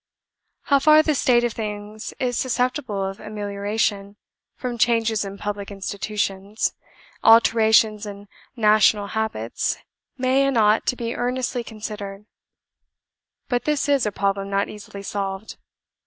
[0.63, 4.15] "How far this state of things is susceptible of amelioration
[4.55, 6.73] from changes in public institutions,
[7.23, 9.77] alterations in national habits,
[10.17, 12.25] may and ought to be earnestly considered:
[13.47, 15.57] but this is a problem not easily solved.